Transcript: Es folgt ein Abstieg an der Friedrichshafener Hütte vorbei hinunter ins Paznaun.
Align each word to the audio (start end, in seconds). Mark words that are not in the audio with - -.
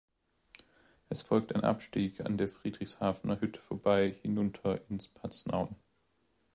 Es 1.09 1.21
folgt 1.21 1.53
ein 1.53 1.63
Abstieg 1.63 2.21
an 2.21 2.35
der 2.39 2.47
Friedrichshafener 2.47 3.39
Hütte 3.39 3.59
vorbei 3.61 4.15
hinunter 4.23 4.81
ins 4.89 5.07
Paznaun. 5.07 5.75